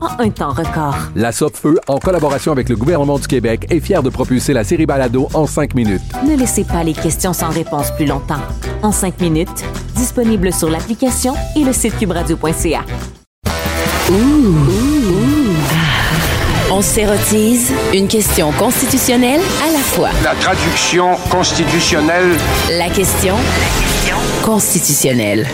en 0.00 0.20
un 0.22 0.30
temps 0.30 0.52
record. 0.52 0.96
La 1.14 1.32
Feu, 1.32 1.78
en 1.88 1.98
collaboration 1.98 2.52
avec 2.52 2.68
le 2.68 2.76
gouvernement 2.76 3.18
du 3.18 3.26
Québec, 3.26 3.66
est 3.70 3.80
fière 3.80 4.02
de 4.02 4.10
propulser 4.10 4.52
la 4.52 4.64
série 4.64 4.86
Balado 4.86 5.28
en 5.34 5.46
5 5.46 5.74
minutes. 5.74 6.02
Ne 6.26 6.36
laissez 6.36 6.64
pas 6.64 6.84
les 6.84 6.92
questions 6.92 7.32
sans 7.32 7.50
réponse 7.50 7.90
plus 7.92 8.06
longtemps. 8.06 8.42
En 8.82 8.92
5 8.92 9.20
minutes, 9.20 9.64
disponible 9.94 10.52
sur 10.52 10.70
l'application 10.70 11.34
et 11.56 11.64
le 11.64 11.72
site 11.72 11.96
cubradio.ca. 11.98 12.84
On 16.70 16.82
s'érotise 16.82 17.72
une 17.94 18.08
question 18.08 18.52
constitutionnelle 18.52 19.40
à 19.66 19.72
la 19.72 19.78
fois. 19.78 20.10
La 20.22 20.34
traduction 20.34 21.16
constitutionnelle. 21.30 22.36
La 22.70 22.88
question 22.88 23.34
constitutionnelle. 24.44 25.46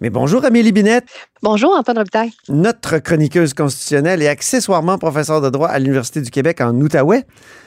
Mais 0.00 0.10
bonjour 0.10 0.44
Amélie 0.44 0.72
Binette. 0.72 1.06
Bonjour 1.42 1.72
Antoine 1.76 1.98
Robitaille. 1.98 2.32
Notre 2.48 2.98
chroniqueuse 2.98 3.54
constitutionnelle 3.54 4.22
et 4.22 4.28
accessoirement 4.28 4.98
professeure 4.98 5.40
de 5.40 5.50
droit 5.50 5.68
à 5.68 5.78
l'Université 5.78 6.20
du 6.20 6.30
Québec 6.30 6.60
en 6.60 6.74
Outaouais, 6.74 7.24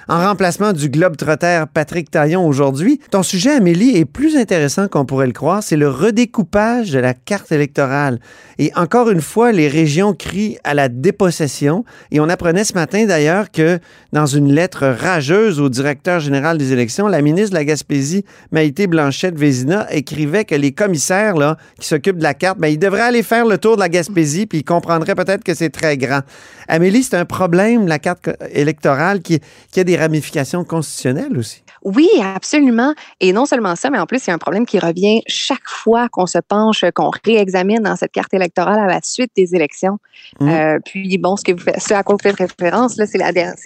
en 0.09 0.19
remplacement 0.19 0.72
du 0.72 0.89
globe-trotter 0.89 1.63
Patrick 1.73 2.09
Taillon 2.09 2.47
aujourd'hui. 2.47 3.02
Ton 3.11 3.23
sujet, 3.23 3.52
Amélie, 3.52 3.97
est 3.97 4.05
plus 4.05 4.38
intéressant 4.38 4.88
qu'on 4.88 5.05
pourrait 5.05 5.27
le 5.27 5.33
croire. 5.33 5.63
C'est 5.63 5.75
le 5.75 5.89
redécoupage 5.89 6.91
de 6.91 7.00
la 7.00 7.13
carte 7.13 7.52
électorale. 7.52 8.19
Et 8.58 8.72
encore 8.75 9.09
une 9.09 9.22
fois, 9.22 9.52
les 9.52 9.67
régions 9.67 10.13
crient 10.13 10.58
à 10.63 10.73
la 10.73 10.88
dépossession. 10.88 11.83
Et 12.11 12.19
on 12.19 12.30
apprenait 12.30 12.63
ce 12.63 12.73
matin 12.73 13.05
d'ailleurs 13.05 13.52
que 13.52 13.80
dans 14.13 14.25
une 14.25 14.52
lettre 14.53 14.88
rageuse 14.88 15.59
au 15.59 15.69
directeur 15.69 16.19
général 16.19 16.58
des 16.58 16.72
élections, 16.72 17.08
la 17.08 17.22
ministre 17.22 17.52
de 17.52 17.55
la 17.55 17.66
Gaspésie, 17.66 18.23
Maïté 18.52 18.88
Blanchette-Vézina, 18.88 19.88
écrivait 19.91 20.45
que 20.45 20.55
les 20.55 20.72
commissaires 20.72 21.35
là, 21.35 21.58
qui 21.80 21.88
s'occupent 21.88 22.17
de 22.17 22.23
la 22.23 22.33
carte, 22.33 22.59
ben, 22.59 22.67
ils 22.67 22.80
devraient 22.80 23.02
aller 23.02 23.23
faire 23.23 23.45
le 23.45 23.58
tour 23.58 23.75
de 23.75 23.81
la 23.81 23.89
Gaspésie, 23.89 24.45
puis 24.45 24.59
ils 24.59 24.63
comprendraient 24.63 25.16
peut-être 25.16 25.44
que 25.44 25.53
c'est 25.53 25.69
très 25.69 25.97
grand. 25.97 26.22
Amélie, 26.67 27.03
c'est 27.03 27.16
un 27.16 27.25
problème, 27.25 27.88
la 27.88 28.00
carte 28.00 28.30
électorale, 28.52 29.22
qui, 29.22 29.39
a 29.78 29.83
des 29.83 29.97
ramifications 29.98 30.64
constitutionnelles 30.64 31.38
aussi. 31.38 31.64
Oui, 31.84 32.09
absolument. 32.22 32.94
Et 33.20 33.31
non 33.34 33.45
seulement 33.45 33.76
ça, 33.76 33.90
mais 33.90 34.00
en 34.00 34.06
plus, 34.06 34.25
il 34.25 34.28
y 34.28 34.31
a 34.31 34.34
un 34.34 34.40
problème 34.40 34.66
qui 34.66 34.80
revient 34.80 35.22
chaque 35.28 35.68
fois 35.68 36.09
qu'on 36.09 36.25
se 36.25 36.40
penche, 36.40 36.84
qu'on 36.94 37.12
réexamine 37.24 37.80
dans 37.80 37.96
cette 37.96 38.12
carte 38.12 38.34
électorale 38.34 38.80
à 38.80 38.88
la 38.88 39.00
suite 39.02 39.31
des 39.36 39.56
élections. 39.56 40.00
Mmh. 40.40 40.50
Euh, 40.50 40.80
puis, 40.84 41.18
bon, 41.18 41.36
ce, 41.36 41.44
que 41.44 41.52
vous 41.52 41.59
faites, 41.59 41.81
ce 41.81 41.94
à 41.94 42.03
quoi 42.03 42.16
vous 42.16 42.24
faites 42.24 42.38
référence, 42.38 42.96
c'est, 42.96 43.18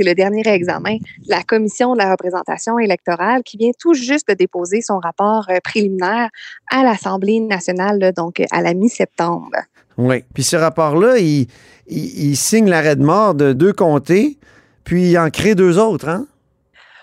le 0.04 0.14
dernier 0.14 0.48
examen 0.48 0.96
de 0.96 1.30
la 1.30 1.44
Commission 1.44 1.94
de 1.94 2.00
la 2.00 2.12
représentation 2.12 2.78
électorale 2.80 3.44
qui 3.44 3.58
vient 3.58 3.72
tout 3.80 3.94
juste 3.94 4.28
de 4.28 4.34
déposer 4.34 4.82
son 4.82 5.00
rapport 5.00 5.48
euh, 5.50 5.58
préliminaire 5.64 6.30
à 6.72 6.84
l'Assemblée 6.84 7.40
nationale, 7.40 8.14
donc 8.16 8.42
à 8.52 8.62
la 8.62 8.74
mi-septembre. 8.74 9.58
Oui. 9.98 10.24
Puis 10.34 10.44
ce 10.44 10.56
rapport-là, 10.56 11.18
il, 11.18 11.48
il, 11.88 12.30
il 12.30 12.38
signe 12.38 12.70
l'arrêt 12.70 12.96
de 12.96 13.04
mort 13.04 13.36
de 13.36 13.54
deux 13.54 13.74
comtés, 13.74 14.38
puis 14.84 15.12
il 15.12 15.18
en 15.18 15.30
crée 15.30 15.56
deux 15.56 15.78
autres, 15.78 16.08
hein? 16.10 16.26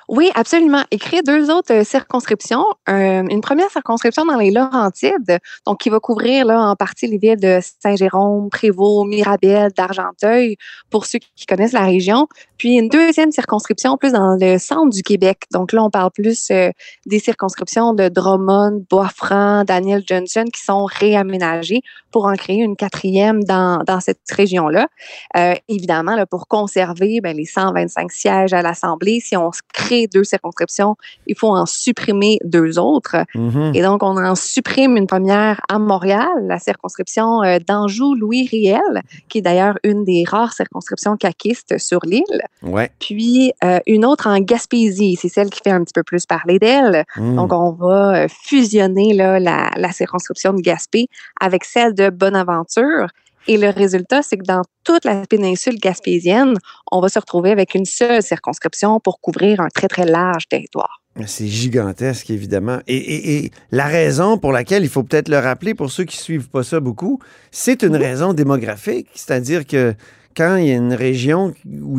Oui, 0.08 0.30
absolument. 0.34 0.84
Et 0.90 0.98
créer 0.98 1.20
deux 1.22 1.50
autres 1.50 1.72
euh, 1.72 1.84
circonscriptions. 1.84 2.64
une 2.86 3.40
première 3.42 3.70
circonscription 3.70 4.24
dans 4.24 4.38
les 4.38 4.50
Laurentides, 4.50 5.38
donc 5.66 5.80
qui 5.80 5.90
va 5.90 6.00
couvrir 6.00 6.46
là, 6.46 6.60
en 6.60 6.76
partie 6.76 7.06
les 7.06 7.18
villes 7.18 7.38
de 7.38 7.60
Saint-Jérôme, 7.82 8.48
Prévost, 8.48 9.06
Mirabel, 9.06 9.70
d'Argenteuil, 9.76 10.56
pour 10.90 11.04
ceux 11.04 11.18
qui 11.18 11.44
connaissent 11.46 11.72
la 11.72 11.84
région. 11.84 12.26
Puis 12.56 12.76
une 12.76 12.88
deuxième 12.88 13.30
circonscription 13.30 13.96
plus 13.96 14.12
dans 14.12 14.36
le 14.40 14.58
centre 14.58 14.90
du 14.90 15.02
Québec. 15.02 15.42
Donc 15.52 15.72
là, 15.72 15.84
on 15.84 15.90
parle 15.90 16.10
plus 16.10 16.50
euh, 16.50 16.70
des 17.06 17.18
circonscriptions 17.18 17.92
de 17.92 18.08
Drummond, 18.08 18.84
Boisfranc, 18.90 19.64
Daniel 19.64 20.02
Johnson 20.06 20.44
qui 20.52 20.62
sont 20.62 20.84
réaménagées 20.84 21.82
pour 22.10 22.26
en 22.26 22.34
créer 22.34 22.62
une 22.62 22.76
quatrième 22.76 23.44
dans, 23.44 23.84
cette 24.00 24.18
région-là. 24.30 24.88
Euh, 25.36 25.54
évidemment, 25.68 26.16
là, 26.16 26.26
pour 26.26 26.48
conserver 26.48 27.20
ben, 27.20 27.36
les 27.36 27.44
125 27.44 28.10
sièges 28.10 28.52
à 28.52 28.62
l'Assemblée, 28.62 29.20
si 29.20 29.36
on 29.36 29.50
crée 29.72 29.97
deux 30.06 30.24
circonscriptions, 30.24 30.96
il 31.26 31.36
faut 31.36 31.48
en 31.48 31.66
supprimer 31.66 32.38
deux 32.44 32.78
autres. 32.78 33.16
Mhm. 33.34 33.72
Et 33.74 33.82
donc, 33.82 34.02
on 34.02 34.16
en 34.16 34.34
supprime 34.34 34.96
une 34.96 35.06
première 35.06 35.60
à 35.68 35.78
Montréal, 35.78 36.28
la 36.42 36.58
circonscription 36.58 37.42
euh, 37.42 37.58
d'Anjou-Louis-Riel, 37.66 39.02
qui 39.28 39.38
est 39.38 39.42
d'ailleurs 39.42 39.78
une 39.82 40.04
des 40.04 40.24
rares 40.26 40.52
circonscriptions 40.52 41.16
caquistes 41.16 41.78
sur 41.78 42.00
l'île. 42.04 42.42
Ouais. 42.62 42.90
Puis, 42.98 43.52
euh, 43.64 43.80
une 43.86 44.04
autre 44.04 44.28
en 44.28 44.38
Gaspésie, 44.38 45.16
c'est 45.20 45.28
celle 45.28 45.50
qui 45.50 45.60
fait 45.62 45.70
un 45.70 45.82
petit 45.82 45.94
peu 45.94 46.02
plus 46.02 46.26
parler 46.26 46.58
d'elle. 46.58 47.04
Mhm. 47.16 47.36
Donc, 47.36 47.52
on 47.52 47.72
va 47.72 48.24
euh, 48.24 48.26
fusionner 48.28 49.14
là, 49.14 49.40
la, 49.40 49.70
la 49.76 49.92
circonscription 49.92 50.52
de 50.52 50.60
Gaspé 50.60 51.08
avec 51.40 51.64
celle 51.64 51.94
de 51.94 52.10
Bonaventure. 52.10 53.08
Et 53.48 53.56
le 53.56 53.70
résultat, 53.70 54.22
c'est 54.22 54.36
que 54.36 54.44
dans 54.44 54.62
toute 54.84 55.06
la 55.06 55.26
péninsule 55.26 55.78
gaspésienne, 55.78 56.54
on 56.92 57.00
va 57.00 57.08
se 57.08 57.18
retrouver 57.18 57.50
avec 57.50 57.74
une 57.74 57.86
seule 57.86 58.22
circonscription 58.22 59.00
pour 59.00 59.20
couvrir 59.20 59.60
un 59.60 59.68
très, 59.68 59.88
très 59.88 60.04
large 60.04 60.46
territoire. 60.48 61.00
C'est 61.26 61.48
gigantesque, 61.48 62.28
évidemment. 62.30 62.78
Et, 62.86 63.50
la 63.72 63.86
raison 63.86 64.38
pour 64.38 64.52
laquelle 64.52 64.84
il 64.84 64.90
faut 64.90 65.02
peut-être 65.02 65.30
le 65.30 65.38
rappeler 65.38 65.74
pour 65.74 65.90
ceux 65.90 66.04
qui 66.04 66.16
ne 66.18 66.22
suivent 66.22 66.50
pas 66.50 66.62
ça 66.62 66.78
beaucoup, 66.78 67.20
c'est 67.50 67.82
une 67.82 67.96
raison 67.96 68.34
démographique. 68.34 69.08
C'est-à-dire 69.14 69.66
que 69.66 69.94
quand 70.36 70.56
il 70.56 70.66
y 70.66 70.70
a 70.70 70.76
une 70.76 70.92
région 70.92 71.52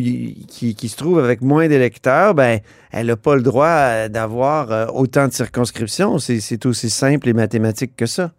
qui, 0.07 0.75
qui, 0.77 0.88
se 0.88 0.95
trouve 0.95 1.19
avec 1.19 1.41
moins 1.41 1.67
d'électeurs, 1.67 2.35
ben, 2.35 2.59
elle 2.91 3.07
n'a 3.07 3.17
pas 3.17 3.35
le 3.35 3.41
droit 3.41 4.07
d'avoir 4.07 4.71
euh, 4.71 4.85
autant 4.93 5.27
de 5.27 5.33
circonscriptions. 5.33 6.19
C'est 6.19 6.65
aussi 6.65 6.89
simple 6.89 7.27
et 7.27 7.33
mathématique 7.33 7.95
que 7.97 8.05
ça. 8.05 8.31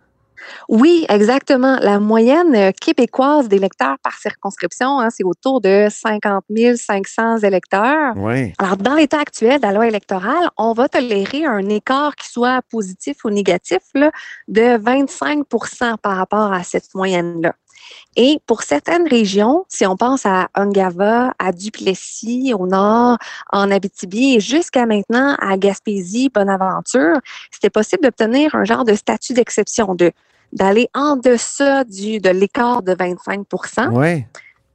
Oui, 0.68 1.06
exactement. 1.08 1.78
La 1.80 1.98
moyenne 1.98 2.54
euh, 2.54 2.72
québécoise 2.72 3.48
d'électeurs 3.48 3.96
par 4.02 4.14
circonscription, 4.18 5.00
hein, 5.00 5.08
c'est 5.10 5.24
autour 5.24 5.60
de 5.60 5.88
50 5.90 6.44
500 6.76 7.38
électeurs. 7.38 8.14
Oui. 8.16 8.52
Alors, 8.58 8.76
dans 8.76 8.94
l'état 8.94 9.20
actuel 9.20 9.60
de 9.60 9.66
la 9.66 9.72
loi 9.72 9.86
électorale, 9.86 10.48
on 10.56 10.72
va 10.72 10.88
tolérer 10.88 11.44
un 11.44 11.68
écart 11.68 12.14
qui 12.16 12.28
soit 12.28 12.60
positif 12.70 13.24
ou 13.24 13.30
négatif 13.30 13.82
là, 13.94 14.10
de 14.48 14.78
25% 14.78 15.96
par 15.98 16.16
rapport 16.16 16.52
à 16.52 16.62
cette 16.62 16.94
moyenne-là. 16.94 17.54
Et 18.16 18.38
pour 18.46 18.62
certaines 18.62 19.06
régions, 19.08 19.64
si 19.68 19.86
on 19.86 19.96
pense 19.96 20.26
à 20.26 20.48
Ungava, 20.54 21.34
à 21.38 21.52
Duplessis, 21.52 22.52
au 22.54 22.66
nord, 22.66 23.18
en 23.52 23.70
Abitibi 23.70 24.36
et 24.36 24.40
jusqu'à 24.40 24.86
maintenant 24.86 25.36
à 25.38 25.56
Gaspésie, 25.56 26.28
Bonaventure, 26.28 27.18
c'était 27.50 27.70
possible 27.70 28.02
d'obtenir 28.02 28.54
un 28.54 28.64
genre 28.64 28.84
de 28.84 28.94
statut 28.94 29.32
d'exception, 29.32 29.94
de 29.94 30.12
d'aller 30.52 30.88
en 30.94 31.16
deçà 31.16 31.84
du, 31.84 32.18
de 32.20 32.30
l'écart 32.30 32.82
de 32.82 32.94
25 32.98 33.46
Oui. 33.92 34.24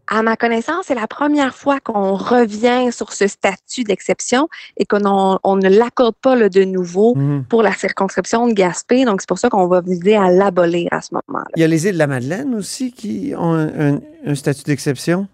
À 0.07 0.22
ma 0.22 0.36
connaissance, 0.38 0.86
c'est 0.88 0.94
la 0.94 1.07
première 1.07 1.56
fois 1.56 1.80
qu'on 1.80 2.13
revient 2.13 2.92
sur 2.92 3.12
ce 3.12 3.25
statut 3.25 3.83
d'exception 3.83 4.48
et 4.77 4.86
qu'on 4.86 5.39
on 5.44 5.56
ne 5.56 5.68
l'accorde 5.68 6.13
pas 6.22 6.36
le 6.36 6.48
de 6.48 6.63
nouveau 6.63 7.16
Mhm. 7.16 7.45
pour 7.50 7.63
la 7.63 7.74
circonscription 7.74 8.48
de 8.48 8.54
Gaspé. 8.54 9.04
Donc, 9.04 9.22
c'est 9.22 9.27
pour 9.27 9.39
ça 9.39 9.50
qu'on 9.50 9.66
va 9.68 9.81
viser 9.81 10.16
à 10.16 10.30
l'abolir 10.30 10.89
à 10.92 11.01
ce 11.01 11.10
moment-là. 11.16 11.50
Il 11.56 11.62
y 11.62 11.63
a 11.63 11.68
les 11.68 11.88
îles 11.88 11.94
de 11.94 11.98
la 11.98 12.06
Madeleine 12.06 12.54
aussi 12.54 12.92
qui 12.92 13.33
ont 13.36 13.54
un, 13.54 13.94
un- 13.95 14.00
un 14.27 14.36
statut 14.36 14.63
d'exception? 14.66 15.27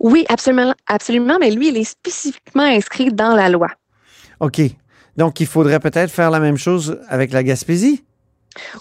Oui, 0.00 0.26
absolument, 0.28 0.74
absolument, 0.86 1.38
mais 1.40 1.50
lui, 1.50 1.68
il 1.68 1.76
est 1.78 1.84
spécifiquement 1.84 2.64
inscrit 2.64 3.10
dans 3.10 3.34
la 3.34 3.48
loi. 3.48 3.68
OK. 4.40 4.60
Donc, 5.16 5.40
il 5.40 5.46
faudrait 5.46 5.80
peut-être 5.80 6.10
faire 6.10 6.30
la 6.30 6.40
même 6.40 6.58
chose 6.58 7.00
avec 7.08 7.32
la 7.32 7.42
Gaspésie? 7.42 8.04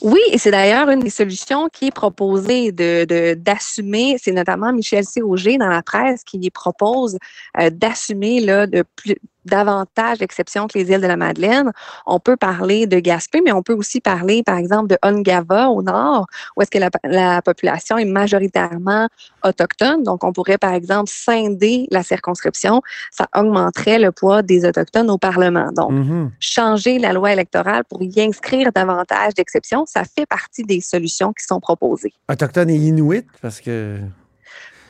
Oui, 0.02 0.20
et 0.32 0.38
c'est 0.38 0.52
d'ailleurs 0.52 0.90
une 0.90 1.00
des 1.00 1.10
solutions 1.10 1.70
qui 1.70 1.88
est 1.88 1.92
proposée 1.92 2.72
d'assumer, 2.72 4.18
c'est 4.22 4.32
notamment 4.32 4.72
Michel 4.72 5.04
Auger 5.24 5.58
dans 5.58 5.68
la 5.68 5.82
presse 5.82 6.24
qui 6.24 6.40
propose 6.52 7.18
euh, 7.60 7.70
d'assumer 7.70 8.42
de 8.42 8.84
plus, 8.96 9.16
davantage 9.46 10.20
d'exceptions 10.20 10.68
que 10.68 10.78
les 10.78 10.90
îles 10.92 11.02
de 11.02 11.08
la 11.08 11.18
Madeleine. 11.18 11.72
On 12.06 12.20
peut 12.20 12.38
parler 12.38 12.88
de 12.88 13.00
Gaspé, 13.00 13.42
mais 13.44 13.52
on 13.52 13.62
peut 13.62 13.74
aussi 13.74 14.00
parler, 14.02 14.44
par 14.44 14.58
exemple, 14.58 14.88
de 14.88 14.98
Ongava 15.04 15.70
au 15.70 15.82
nord, 15.82 16.28
où 16.56 16.62
est-ce 16.62 16.72
que 16.72 16.78
la, 16.80 16.90
la 17.04 17.42
population 17.42 17.98
est 17.98 18.06
majoritairement 18.06 19.08
autochtone. 19.44 20.04
Donc, 20.04 20.24
on 20.24 20.32
pourrait, 20.34 20.58
par 20.58 20.74
exemple, 20.74 21.10
scinder 21.10 21.88
la 21.92 22.04
circonscription. 22.04 22.82
Ça 23.12 23.28
augmenterait 23.36 24.00
le 24.00 24.12
poids 24.12 24.42
des 24.42 24.66
Autochtones 24.66 25.10
au 25.10 25.18
Parlement. 25.18 25.72
Donc, 25.72 25.92
Mhm. 25.92 26.32
changer 26.40 27.00
la 27.00 27.14
loi 27.14 27.34
électorale 27.34 27.84
pour 27.90 28.02
y 28.02 28.22
inscrire 28.22 28.72
davantage 28.74 29.34
d'exceptions, 29.36 29.86
ça 29.86 30.04
fait 30.04 30.26
partie 30.26 30.64
des 30.64 30.82
solutions 30.82 31.34
qui 31.34 31.44
sont 31.46 31.60
proposées. 31.60 32.14
Autochtones 32.30 32.70
et 32.70 32.76
Inuits, 32.76 33.26
parce 33.42 33.60
que 33.62 34.00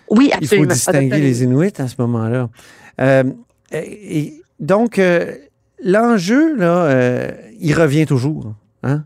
Oui, 0.09 0.25
il 0.25 0.31
faut 0.47 0.55
absolument. 0.55 0.73
distinguer 0.73 1.19
les 1.19 1.44
Inuits 1.44 1.73
à 1.79 1.88
ce 1.88 1.95
moment-là. 2.00 2.50
Euh, 3.01 3.23
et 3.71 4.42
donc, 4.63 4.98
euh, 4.98 5.36
l'enjeu, 5.83 6.56
là, 6.56 6.86
euh, 6.86 7.31
il 7.60 7.74
revient 7.74 8.06
toujours. 8.06 8.54
Hein? 8.81 9.04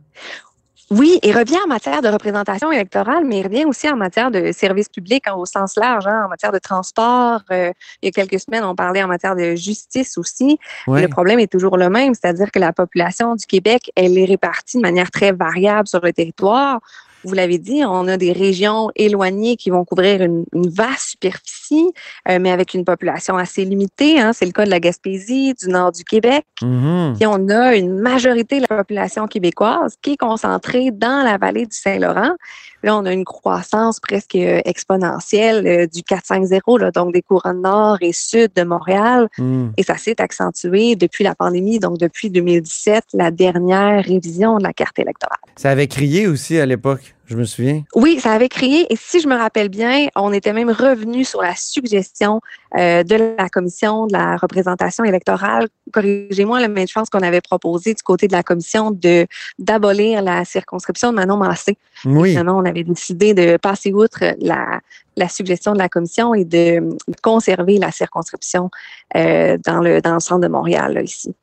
Oui, 0.92 1.20
il 1.24 1.36
revient 1.36 1.58
en 1.66 1.68
matière 1.68 2.04
de 2.04 2.08
représentation 2.10 2.72
électorale, 2.72 3.26
mais 3.26 3.40
il 3.40 3.44
revient 3.44 3.66
aussi 3.66 3.90
en 3.90 3.98
matière 3.98 4.30
de 4.30 4.52
services 4.52 4.88
publics 4.88 5.28
hein, 5.28 5.34
au 5.34 5.48
sens 5.48 5.76
large, 5.76 6.06
hein, 6.06 6.26
en 6.26 6.30
matière 6.30 6.52
de 6.52 6.60
transport. 6.60 7.42
Euh, 7.52 7.72
il 8.04 8.06
y 8.06 8.08
a 8.10 8.12
quelques 8.12 8.40
semaines, 8.40 8.64
on 8.64 8.76
parlait 8.76 9.02
en 9.02 9.08
matière 9.08 9.36
de 9.36 9.56
justice 9.56 10.18
aussi. 10.20 10.60
Ouais. 10.86 11.02
Le 11.02 11.08
problème 11.08 11.40
est 11.40 11.52
toujours 11.52 11.76
le 11.76 11.90
même, 11.90 12.14
c'est-à-dire 12.14 12.52
que 12.52 12.60
la 12.60 12.72
population 12.72 13.36
du 13.36 13.48
Québec, 13.48 13.92
elle 13.96 14.16
est 14.16 14.26
répartie 14.26 14.78
de 14.78 14.84
manière 14.84 15.10
très 15.10 15.32
variable 15.32 15.88
sur 15.88 16.02
le 16.02 16.14
territoire. 16.14 16.80
Vous 17.24 17.34
l'avez 17.34 17.58
dit, 17.58 17.84
on 17.86 18.08
a 18.08 18.18
des 18.18 18.32
régions 18.32 18.90
éloignées 18.96 19.56
qui 19.56 19.70
vont 19.70 19.86
couvrir 19.86 20.22
une, 20.22 20.46
une 20.54 20.70
vaste 20.70 21.10
superficie, 21.10 21.92
euh, 22.30 22.40
mais 22.40 22.52
avec 22.52 22.74
une 22.74 22.86
population 22.86 23.38
assez 23.38 23.66
limitée. 23.66 24.20
Hein. 24.20 24.34
C'est 24.34 24.46
le 24.46 24.52
cas 24.52 24.66
de 24.66 24.70
la 24.70 24.80
Gaspésie, 24.80 25.54
du 25.54 25.70
nord 25.70 25.92
du 25.92 26.04
Québec. 26.04 26.46
Mhm. 26.62 27.16
Puis 27.18 27.26
on 27.26 27.50
a 27.50 27.76
une 27.76 28.00
majorité 28.00 28.58
de 28.60 28.66
la 28.70 28.78
population 28.78 29.28
québécoise 29.28 29.96
qui 30.02 30.14
est 30.14 30.18
concentrée 30.18 30.92
dans 30.92 31.24
la 31.24 31.38
vallée 31.38 31.66
du 31.66 31.76
Saint-Laurent. 31.76 32.36
Là, 32.84 32.96
on 32.96 33.06
a 33.06 33.12
une 33.12 33.26
croissance 33.26 34.00
presque 34.00 34.36
euh, 34.36 34.62
exponentielle 34.66 35.66
euh, 35.68 35.88
du 35.88 36.02
4-5-0, 36.02 36.80
là, 36.80 36.92
donc 36.92 37.14
des 37.14 37.22
couronnes 37.22 37.62
nord 37.62 37.98
et 38.02 38.14
sud 38.14 38.52
de 38.56 38.64
Montréal. 38.64 39.28
Mhm. 39.38 39.74
Et 39.78 39.84
ça 39.84 39.98
s'est 39.98 40.22
accentué 40.22 40.96
depuis 40.96 41.24
la 41.24 41.36
pandémie, 41.36 41.80
donc 41.80 41.98
depuis 41.98 42.30
2017, 42.30 43.04
la 43.14 43.32
dernière 43.32 44.04
révision 44.04 44.58
de 44.58 44.64
la 44.64 44.74
carte 44.74 45.00
électorale. 45.00 45.40
Ça 45.56 45.72
avait 45.72 45.88
crié 45.88 46.28
aussi 46.28 46.60
à 46.60 46.66
l'époque, 46.66 47.07
je 47.26 47.36
me 47.36 47.44
souviens. 47.44 47.84
Oui, 47.94 48.20
ça 48.22 48.32
avait 48.32 48.48
crié. 48.48 48.92
Et 48.92 48.96
si 48.96 49.20
je 49.20 49.28
me 49.28 49.36
rappelle 49.36 49.68
bien, 49.68 50.08
on 50.16 50.32
était 50.32 50.54
même 50.54 50.70
revenu 50.70 51.26
sur 51.26 51.42
la 51.42 51.56
suggestion 51.56 52.40
euh, 52.78 53.04
de 53.04 53.36
la 53.38 53.50
commission 53.50 54.08
de 54.08 54.14
la 54.14 54.38
représentation 54.38 55.04
électorale. 55.04 55.68
Corrigez-moi, 55.92 56.66
mais 56.70 56.88
je 56.88 56.94
pense 56.94 57.10
qu'on 57.10 57.22
avait 57.22 57.42
proposé 57.42 57.94
du 57.94 58.02
côté 58.02 58.28
de 58.28 58.34
la 58.34 58.44
commission 58.44 58.92
de 58.92 59.28
d'abolir 59.60 60.22
la 60.22 60.46
circonscription 60.46 61.12
de 61.12 61.18
Manon 61.18 61.36
Massé. 61.36 61.78
Oui. 62.06 62.30
Finalement, 62.30 62.60
on 62.60 62.66
avait 62.66 62.86
décidé 62.86 63.34
de 63.34 63.58
passer 63.58 63.92
outre 63.92 64.24
la, 64.40 64.80
la 65.18 65.28
suggestion 65.28 65.74
de 65.74 65.80
la 65.80 65.90
commission 65.90 66.34
et 66.34 66.46
de, 66.46 66.82
conserver 67.22 67.78
la 67.78 67.92
circonscription 67.92 68.70
euh, 69.16 69.58
dans 69.66 69.82
le 69.82 70.02
dans 70.02 70.14
le 70.14 70.20
centre 70.22 70.42
de 70.42 70.48
Montréal 70.48 70.94
là, 70.94 71.02
ici. 71.02 71.36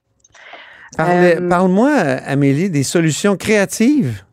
Euh, 1.00 1.48
Parle-moi, 1.48 1.90
Amélie, 1.90 2.70
des 2.70 2.84
solutions 2.84 3.36
créatives 3.36 4.24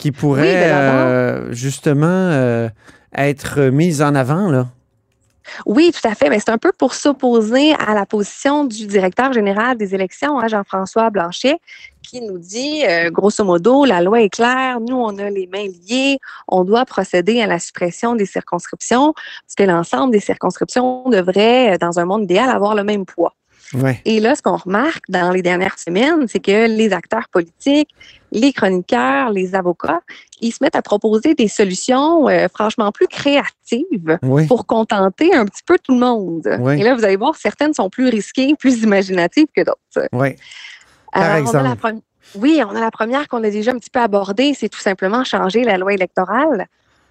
qui 0.00 0.12
Oui, 0.22 0.38
de 0.38 0.42
l'avant. 0.42 0.98
euh, 0.98 1.52
justement 1.52 2.06
euh, 2.06 2.68
être 3.14 3.60
mises 3.70 4.02
en 4.02 4.14
avant. 4.14 4.48
Là. 4.50 4.66
Oui, 5.66 5.92
tout 5.92 6.06
à 6.08 6.14
fait. 6.14 6.28
Mais 6.30 6.38
c'est 6.38 6.50
un 6.50 6.58
peu 6.58 6.72
pour 6.72 6.94
s'opposer 6.94 7.74
à 7.74 7.94
la 7.94 8.06
position 8.06 8.64
du 8.64 8.86
directeur 8.86 9.32
général 9.32 9.76
des 9.76 9.94
élections, 9.94 10.38
hein, 10.38 10.48
Jean-François 10.48 11.10
Blanchet, 11.10 11.58
qui 12.02 12.20
nous 12.20 12.38
dit, 12.38 12.82
euh, 12.88 13.10
grosso 13.10 13.44
modo, 13.44 13.84
la 13.84 14.00
loi 14.00 14.22
est 14.22 14.28
claire, 14.30 14.80
nous, 14.80 14.96
on 14.96 15.18
a 15.18 15.28
les 15.28 15.46
mains 15.46 15.66
liées, 15.88 16.18
on 16.48 16.64
doit 16.64 16.84
procéder 16.84 17.40
à 17.42 17.46
la 17.46 17.58
suppression 17.58 18.14
des 18.14 18.26
circonscriptions, 18.26 19.12
parce 19.12 19.54
que 19.56 19.64
l'ensemble 19.64 20.12
des 20.12 20.20
circonscriptions 20.20 21.08
devrait, 21.08 21.78
dans 21.78 21.98
un 21.98 22.04
monde 22.04 22.24
idéal, 22.24 22.48
avoir 22.50 22.74
le 22.74 22.84
même 22.84 23.04
poids. 23.04 23.34
Ouais. 23.74 24.00
Et 24.04 24.20
là, 24.20 24.34
ce 24.34 24.42
qu'on 24.42 24.56
remarque 24.56 25.04
dans 25.08 25.30
les 25.30 25.42
dernières 25.42 25.78
semaines, 25.78 26.26
c'est 26.26 26.40
que 26.40 26.66
les 26.66 26.92
acteurs 26.92 27.28
politiques, 27.28 27.90
les 28.32 28.52
chroniqueurs, 28.52 29.30
les 29.30 29.54
avocats, 29.54 30.00
ils 30.40 30.52
se 30.52 30.58
mettent 30.60 30.76
à 30.76 30.82
proposer 30.82 31.34
des 31.34 31.48
solutions 31.48 32.28
euh, 32.28 32.48
franchement 32.52 32.90
plus 32.90 33.06
créatives 33.06 34.18
Oui. 34.22 34.46
pour 34.46 34.66
contenter 34.66 35.34
un 35.34 35.44
petit 35.44 35.62
peu 35.64 35.78
tout 35.82 35.92
le 35.94 36.00
monde. 36.00 36.48
Oui. 36.60 36.80
Et 36.80 36.82
là, 36.82 36.94
vous 36.94 37.04
allez 37.04 37.16
voir, 37.16 37.36
certaines 37.36 37.74
sont 37.74 37.90
plus 37.90 38.08
risquées, 38.08 38.54
plus 38.58 38.82
imaginatives 38.82 39.46
que 39.54 39.62
d'autres. 39.62 40.08
Oui. 40.12 40.34
Par 41.12 41.22
Alors, 41.22 41.32
on 41.32 41.34
a 41.34 41.38
exemple. 41.40 41.78
la 41.84 41.92
Oui, 42.36 42.62
on 42.66 42.74
a 42.74 42.80
la 42.80 42.90
première 42.90 43.28
qu'on 43.28 43.44
a 43.44 43.50
déjà 43.50 43.70
un 43.72 43.78
petit 43.78 43.90
peu 43.90 44.00
abordée, 44.00 44.54
c'est 44.54 44.68
tout 44.68 44.80
simplement 44.80 45.24
changer 45.24 45.64
la 45.64 45.78
loi 45.78 45.92
électorale 45.92 46.66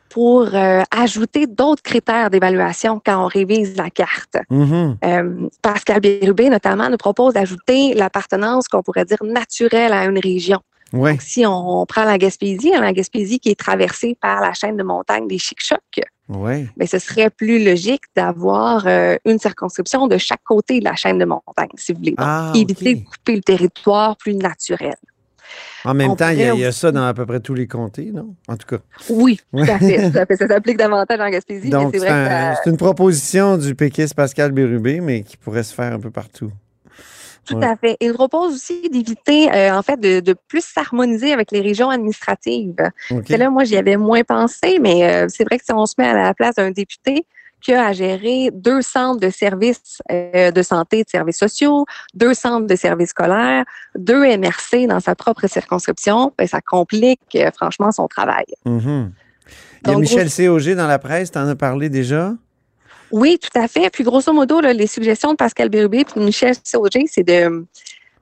pour 0.09 0.53
euh, 0.53 0.81
ajouter 0.91 1.47
d'autres 1.47 1.83
critères 1.83 2.29
d'évaluation 2.29 3.01
quand 3.03 3.23
on 3.23 3.27
révise 3.27 3.75
la 3.77 3.89
carte. 3.89 4.37
Mhm. 4.49 4.97
Euh, 5.03 5.47
Pascal 5.61 6.01
Bérubé, 6.01 6.49
notamment, 6.49 6.89
nous 6.89 6.97
propose 6.97 7.33
d'ajouter 7.33 7.93
l'appartenance 7.93 8.67
qu'on 8.67 8.81
pourrait 8.81 9.05
dire 9.05 9.23
naturelle 9.23 9.93
à 9.93 10.05
une 10.05 10.19
région. 10.19 10.59
Donc, 10.91 11.21
si 11.21 11.45
on 11.45 11.85
prend 11.85 12.03
la 12.03 12.17
Gaspésie, 12.17 12.73
hein, 12.73 12.81
la 12.81 12.93
Gaspésie 12.93 13.39
qui 13.39 13.49
est 13.49 13.59
traversée 13.59 14.17
par 14.19 14.41
la 14.41 14.53
chaîne 14.53 14.75
de 14.75 14.83
montagne 14.83 15.27
des 15.27 15.37
Chic-Chocs, 15.37 16.01
mais 16.77 16.85
ce 16.85 16.99
serait 16.99 17.29
plus 17.29 17.63
logique 17.63 18.03
d'avoir 18.15 18.85
euh, 18.85 19.15
une 19.25 19.39
circonscription 19.39 20.07
de 20.07 20.17
chaque 20.17 20.43
côté 20.43 20.79
de 20.79 20.85
la 20.85 20.95
chaîne 20.95 21.17
de 21.17 21.25
montagne, 21.25 21.69
si 21.75 21.91
vous 21.91 21.99
voulez. 21.99 22.11
Donc, 22.11 22.19
Ah, 22.27 22.51
éviter 22.55 22.95
de 22.95 23.03
couper 23.03 23.35
le 23.35 23.41
territoire 23.41 24.15
plus 24.17 24.35
naturel. 24.35 24.95
En 25.85 25.93
même 25.93 26.11
On 26.11 26.15
temps, 26.15 26.29
il 26.29 26.39
y, 26.39 26.43
a, 26.43 26.53
y 26.53 26.73
ça 26.73 26.91
dans 26.91 27.05
à 27.05 27.13
peu 27.13 27.25
près 27.25 27.39
tous 27.39 27.53
les 27.53 27.67
comtés, 27.67 28.11
non? 28.13 28.35
En 28.47 28.57
tout 28.57 28.67
cas. 28.67 28.81
Oui, 29.09 29.39
tout 29.53 29.59
à 29.61 29.79
fait. 29.79 30.11
tout 30.11 30.17
à 30.17 30.25
fait. 30.25 30.35
Ça 30.35 30.47
s'applique 30.47 30.77
davantage 30.77 31.19
en 31.19 31.29
Gaspésie, 31.29 31.69
Donc, 31.69 31.95
c'est 31.95 32.07
un- 32.07 32.55
ça- 32.55 32.61
une 32.69 32.77
proposition 32.77 33.57
du 33.57 33.75
péquiste 33.75 34.13
Pascal 34.13 34.51
Bérubé, 34.51 34.99
mais 34.99 35.23
qui 35.23 35.37
pourrait 35.37 35.63
se 35.63 35.73
faire 35.73 35.93
un 35.93 35.99
peu 35.99 36.11
partout. 36.11 36.51
Tout 37.45 37.55
Ouais. 37.55 37.65
à 37.65 37.75
fait. 37.77 37.97
Il 38.01 38.13
propose 38.13 38.53
aussi 38.53 38.89
d'éviter, 38.89 39.51
euh, 39.51 39.73
en 39.73 39.81
fait, 39.81 39.99
de, 39.99 40.19
de 40.19 40.35
plus 40.47 40.63
s'harmoniser 40.63 41.31
avec 41.33 41.51
les 41.51 41.61
régions 41.61 41.89
administratives. 41.89 42.75
C'est 43.25 43.37
là, 43.37 43.49
moi, 43.49 43.63
j'y 43.63 43.77
avais 43.77 43.97
moins 43.97 44.23
pensé, 44.23 44.77
mais 44.79 45.03
euh, 45.09 45.25
c'est 45.29 45.45
vrai 45.45 45.57
que 45.57 45.65
si 45.65 45.71
on 45.71 45.85
se 45.85 45.95
met 45.97 46.07
à 46.07 46.13
la 46.13 46.33
place 46.33 46.55
d'un 46.55 46.69
député 46.71 47.25
qui 47.61 47.73
a 47.73 47.87
à 47.87 47.93
gérer 47.93 48.51
deux 48.53 48.81
centres 48.81 49.19
de 49.19 49.29
services 49.29 50.01
euh, 50.11 50.51
de 50.51 50.61
santé 50.61 50.99
et 50.99 51.03
de 51.03 51.09
services 51.09 51.37
sociaux, 51.37 51.85
deux 52.13 52.33
centres 52.33 52.67
de 52.67 52.75
services 52.75 53.09
scolaires, 53.09 53.65
deux 53.97 54.25
MRC 54.37 54.87
dans 54.87 54.99
sa 54.99 55.15
propre 55.15 55.47
circonscription, 55.47 56.33
ben, 56.37 56.47
ça 56.47 56.61
complique 56.61 57.19
euh, 57.35 57.51
franchement 57.55 57.91
son 57.91 58.07
travail. 58.07 58.45
Mhm. 58.65 59.11
Il 59.83 59.87
y 59.87 59.91
a 59.91 59.93
Donc, 59.93 60.01
Michel 60.01 60.29
Cauger 60.29 60.75
dans 60.75 60.87
la 60.87 60.99
presse, 60.99 61.31
t'en 61.31 61.47
as 61.47 61.55
parlé 61.55 61.89
déjà? 61.89 62.33
Oui, 63.11 63.39
tout 63.39 63.57
à 63.57 63.67
fait. 63.67 63.89
Puis 63.89 64.03
grosso 64.03 64.31
modo, 64.33 64.61
là, 64.61 64.73
les 64.73 64.87
suggestions 64.87 65.31
de 65.31 65.37
Pascal 65.37 65.69
Bérubé 65.69 65.99
et 65.99 66.19
de 66.19 66.23
Michel 66.23 66.53
Sauger, 66.63 67.05
c'est 67.07 67.23
de 67.23 67.65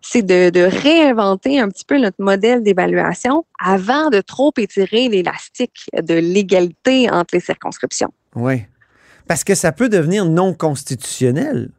c'est 0.01 0.21
de, 0.21 0.49
de 0.49 0.61
réinventer 0.61 1.59
un 1.59 1.67
petit 1.67 1.83
peu 1.83 1.97
notre 1.97 2.21
modèle 2.21 2.63
d'évaluation 2.63 3.45
avant 3.59 4.09
de 4.09 4.21
trop 4.21 4.53
étirer 4.57 5.09
l'élastique 5.09 5.89
de 5.93 6.13
l'égalité 6.13 7.09
entre 7.09 7.33
les 7.33 7.41
circonscriptions. 7.41 8.13
Oui. 8.35 8.63
Parce 9.27 9.43
que 9.43 9.55
ça 9.55 9.71
peut 9.71 9.89
devenir 9.89 10.25
non 10.25 10.53
constitutionnel. 10.53 11.69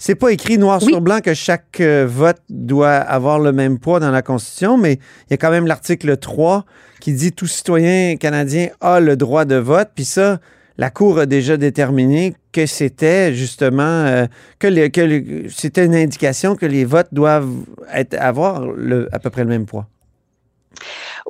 C'est 0.00 0.14
pas 0.14 0.30
écrit 0.30 0.58
noir 0.58 0.80
Oui. 0.82 0.88
sur 0.92 1.00
blanc 1.00 1.18
que 1.20 1.34
chaque 1.34 1.80
euh, 1.80 2.06
vote 2.08 2.38
doit 2.48 2.94
avoir 2.94 3.40
le 3.40 3.50
même 3.52 3.78
poids 3.80 3.98
dans 3.98 4.12
la 4.12 4.22
Constitution, 4.22 4.76
mais 4.78 4.92
il 4.94 5.32
y 5.32 5.34
a 5.34 5.36
quand 5.36 5.50
même 5.50 5.66
l'article 5.66 6.16
3 6.16 6.64
qui 7.00 7.12
dit 7.12 7.32
tout 7.32 7.46
citoyen 7.48 8.16
canadien 8.16 8.68
a 8.80 9.00
le 9.00 9.16
droit 9.16 9.44
de 9.44 9.56
vote. 9.56 9.88
Puis 9.96 10.04
ça, 10.04 10.38
la 10.76 10.90
Cour 10.90 11.18
a 11.18 11.26
déjà 11.26 11.56
déterminé 11.56 12.34
que 12.52 12.66
c'était 12.66 13.34
justement 13.34 13.82
euh, 13.82 14.26
que, 14.60 14.68
les- 14.68 14.90
que 14.90 15.00
les- 15.00 15.46
c'était 15.48 15.84
une 15.84 15.96
indication 15.96 16.54
que 16.54 16.66
les 16.66 16.84
votes 16.84 17.08
doivent 17.12 17.50
être, 17.92 18.14
avoir 18.20 18.66
le- 18.66 19.08
à 19.10 19.18
peu 19.18 19.30
près 19.30 19.42
le 19.42 19.48
même 19.50 19.66
poids. 19.66 19.88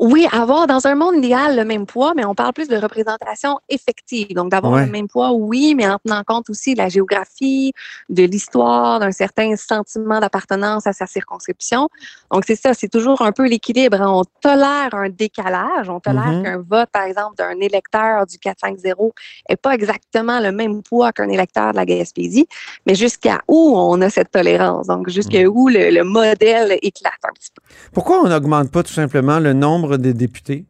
Oui, 0.01 0.27
avoir 0.33 0.67
dans 0.69 0.87
un 0.87 0.95
monde 0.95 1.17
idéal 1.17 1.57
le 1.57 1.65
même 1.65 1.85
poids, 1.87 2.13
mais 2.15 2.25
on 2.25 2.35
parle 2.35 2.53
plus 2.53 2.69
de 2.69 2.77
représentation 2.77 3.59
effective. 3.69 4.33
Donc, 4.35 4.51
d'avoir 4.51 4.75
Ouais. 4.75 4.87
le 4.87 4.93
même 4.93 5.09
poids, 5.09 5.33
oui, 5.33 5.75
mais 5.77 5.89
en 5.89 5.99
tenant 5.99 6.23
compte 6.25 6.49
aussi 6.51 6.75
de 6.75 6.79
la 6.79 6.89
géographie, 6.89 7.73
de 8.09 8.23
l'histoire, 8.23 9.01
d'un 9.01 9.11
certain 9.11 9.57
sentiment 9.57 10.21
d'appartenance 10.21 10.87
à 10.87 10.93
sa 10.93 11.07
circonscription. 11.07 11.89
Donc, 12.31 12.45
c'est 12.47 12.55
ça, 12.55 12.75
c'est 12.75 12.89
toujours 12.89 13.23
un 13.23 13.33
peu 13.33 13.49
l'équilibre. 13.49 13.99
On 14.01 14.23
tolère 14.41 14.91
un 14.93 15.09
décalage, 15.09 15.89
on 15.89 15.99
tolère 16.01 16.27
Mhm. 16.33 16.43
qu'un 16.45 16.59
vote, 16.59 16.89
par 16.93 17.03
exemple, 17.03 17.35
d'un 17.37 17.59
électeur 17.61 18.25
du 18.27 18.39
4-5-0 18.39 19.13
n'est 19.49 19.57
pas 19.57 19.75
exactement 19.75 20.39
le 20.39 20.53
même 20.53 20.83
poids 20.83 21.13
qu'un 21.13 21.29
électeur 21.29 21.73
de 21.73 21.77
la 21.77 21.87
Gaspésie, 21.87 22.47
mais 22.87 22.95
jusqu'à 22.95 23.41
où 23.49 23.75
on 23.77 24.01
a 24.01 24.11
cette 24.11 24.31
tolérance? 24.31 24.87
Donc, 24.87 25.09
jusqu'à 25.09 25.45
où 25.47 25.69
le, 25.69 25.91
le 25.91 26.05
modèle 26.05 26.79
éclate 26.83 27.15
un 27.25 27.33
petit 27.33 27.51
peu. 27.55 27.63
Pourquoi 27.93 28.21
on 28.23 28.29
n'augmente 28.29 28.71
pas 28.71 28.83
tout 28.83 28.93
simplement 28.93 29.39
le 29.41 29.53
nombre 29.55 29.88
nombre 29.89 30.03
de 30.03 30.13
députés? 30.13 30.65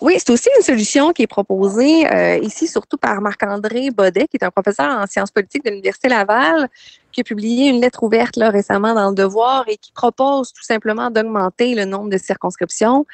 Oui, 0.00 0.14
c'est 0.18 0.30
aussi 0.30 0.48
une 0.56 0.62
solution 0.62 1.12
qui 1.12 1.22
est 1.22 1.26
proposée 1.26 2.10
euh, 2.10 2.38
ici, 2.38 2.66
surtout 2.66 2.96
par 2.96 3.20
Marc-André 3.20 3.90
Baudet, 3.90 4.26
qui 4.28 4.36
est 4.36 4.44
un 4.44 4.50
professeur 4.50 4.90
en 4.90 5.06
sciences 5.06 5.30
politiques 5.30 5.64
de 5.64 5.70
l'Université 5.70 6.08
Laval, 6.08 6.68
qui 7.12 7.20
a 7.20 7.24
publié 7.24 7.68
une 7.68 7.80
lettre 7.80 8.02
ouverte 8.02 8.36
là, 8.36 8.50
récemment 8.50 8.94
dans 8.94 9.10
le 9.10 9.14
Devoir 9.14 9.64
et 9.68 9.76
qui 9.76 9.92
propose 9.92 10.52
tout 10.52 10.62
simplement 10.62 11.10
d'augmenter 11.10 11.74
le 11.74 11.84
nombre 11.84 12.08
de 12.08 12.18
circonscriptions. 12.18 13.06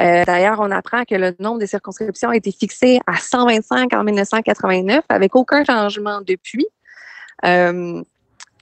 Euh, 0.00 0.24
D'ailleurs, 0.24 0.58
on 0.60 0.70
apprend 0.70 1.04
que 1.04 1.14
le 1.14 1.34
nombre 1.38 1.60
de 1.60 1.66
circonscriptions 1.66 2.30
a 2.30 2.36
été 2.36 2.50
fixé 2.50 2.98
à 3.06 3.18
125 3.18 3.92
en 3.92 4.04
1989, 4.04 5.04
avec 5.08 5.36
aucun 5.36 5.64
changement 5.64 6.20
depuis. 6.26 6.66
Euh, 7.44 8.02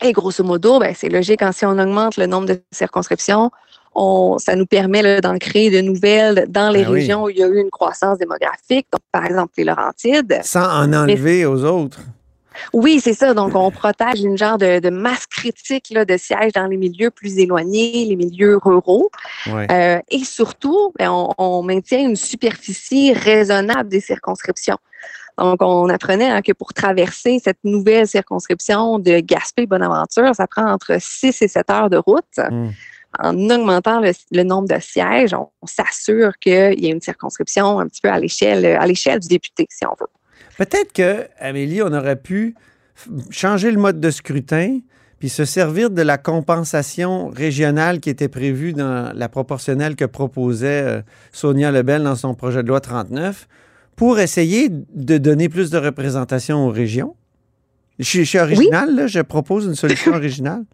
et 0.02 0.12
grosso 0.12 0.42
modo, 0.42 0.78
ben, 0.78 0.94
c'est 0.94 1.10
logique, 1.10 1.42
hein, 1.42 1.52
si 1.52 1.64
on 1.66 1.78
augmente 1.78 2.16
le 2.16 2.26
nombre 2.26 2.46
de 2.46 2.62
circonscriptions, 2.72 3.50
on, 3.94 4.38
ça 4.38 4.56
nous 4.56 4.66
permet 4.66 5.20
d'en 5.20 5.38
créer 5.38 5.70
de 5.70 5.80
nouvelles 5.80 6.46
dans 6.48 6.70
les 6.70 6.84
Ben 6.84 6.90
oui. 6.90 7.00
régions 7.00 7.24
où 7.24 7.30
il 7.30 7.38
y 7.38 7.42
a 7.42 7.48
eu 7.48 7.60
une 7.60 7.70
croissance 7.70 8.18
démographique, 8.18 8.86
donc 8.92 9.02
par 9.12 9.24
exemple 9.24 9.52
les 9.56 9.64
Laurentides. 9.64 10.40
Sans 10.42 10.68
en 10.68 10.92
enlever 10.92 11.44
aux 11.46 11.64
autres. 11.64 12.00
Oui, 12.72 13.00
c'est 13.00 13.14
ça. 13.14 13.32
Donc, 13.32 13.54
on 13.54 13.70
protège 13.70 14.20
une 14.20 14.36
genre 14.36 14.58
de, 14.58 14.80
de 14.80 14.90
masse 14.90 15.26
critique 15.26 15.86
là, 15.90 16.04
de 16.04 16.16
sièges 16.16 16.52
dans 16.52 16.66
les 16.66 16.76
milieux 16.76 17.10
plus 17.10 17.38
éloignés, 17.38 18.04
les 18.04 18.16
milieux 18.16 18.58
ruraux. 18.58 19.10
Ouais. 19.46 19.66
Euh, 19.70 20.00
et 20.10 20.24
surtout, 20.24 20.92
ben, 20.98 21.10
on, 21.10 21.32
on 21.38 21.62
maintient 21.62 22.00
une 22.00 22.16
superficie 22.16 23.12
raisonnable 23.12 23.88
des 23.88 24.00
circonscriptions. 24.00 24.78
Donc, 25.38 25.62
on 25.62 25.88
apprenait 25.88 26.28
hein, 26.28 26.42
que 26.42 26.52
pour 26.52 26.74
traverser 26.74 27.40
cette 27.42 27.58
nouvelle 27.64 28.06
circonscription 28.06 28.98
de 28.98 29.20
Gaspé-Bonaventure, 29.20 30.34
ça 30.34 30.46
prend 30.46 30.70
entre 30.70 30.96
6 31.00 31.40
et 31.42 31.48
7 31.48 31.70
heures 31.70 31.90
de 31.90 31.96
route. 31.96 32.24
Mm. 32.36 32.68
En 33.18 33.34
augmentant 33.50 34.00
le, 34.00 34.42
nombre 34.44 34.68
de 34.68 34.80
sièges, 34.80 35.34
on, 35.34 35.48
s'assure 35.66 36.38
qu'il 36.38 36.80
y 36.80 36.86
a 36.86 36.90
une 36.90 37.00
circonscription 37.00 37.80
un 37.80 37.88
petit 37.88 38.00
peu 38.00 38.08
à 38.08 38.18
l'échelle 38.18 38.64
à 38.64 38.86
l'échelle 38.86 39.18
du 39.18 39.28
député, 39.28 39.66
si 39.68 39.84
on 39.84 39.94
veut. 40.00 40.06
Peut-être 40.56 40.92
que, 40.92 41.26
Amélie, 41.38 41.82
on 41.82 41.92
aurait 41.92 42.20
pu 42.20 42.54
changer 43.30 43.70
le 43.70 43.78
mode 43.78 43.98
de 43.98 44.10
scrutin 44.10 44.80
puis 45.20 45.28
se 45.28 45.44
servir 45.44 45.90
de 45.90 46.00
la 46.02 46.16
compensation 46.16 47.28
régionale 47.28 48.00
qui 48.00 48.08
était 48.08 48.28
prévue 48.28 48.72
dans 48.72 49.12
la 49.14 49.28
proportionnelle 49.28 49.94
que 49.94 50.06
proposait 50.06 50.82
euh, 50.82 51.02
Sonia 51.30 51.70
Lebel 51.70 52.02
dans 52.02 52.16
son 52.16 52.34
projet 52.34 52.62
de 52.62 52.68
loi 52.68 52.80
39 52.80 53.46
pour 53.96 54.18
essayer 54.18 54.70
de 54.70 55.18
donner 55.18 55.50
plus 55.50 55.68
de 55.68 55.76
représentation 55.76 56.66
aux 56.66 56.70
régions. 56.70 57.16
Je, 58.00 58.04
suis- 58.04 58.24
je 58.24 58.28
suis 58.30 58.38
original, 58.38 58.94
là, 58.94 59.06
je 59.06 59.20
propose 59.20 59.66
une 59.66 59.74
solution 59.76 60.12
originale. 60.14 60.64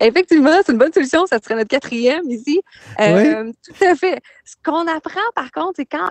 Effectivement, 0.00 0.50
c'est 0.64 0.72
une 0.72 0.78
bonne 0.78 0.92
solution. 0.92 1.26
Ça 1.26 1.38
serait 1.42 1.54
notre 1.56 1.68
quatrième 1.68 2.28
ici. 2.30 2.60
Euh, 3.00 3.52
Tout 3.66 3.84
à 3.84 3.94
fait. 3.94 4.20
Ce 4.44 4.54
qu'on 4.64 4.86
apprend, 4.86 5.20
par 5.34 5.50
contre, 5.52 5.74
c'est 5.76 5.86
quand 5.86 6.08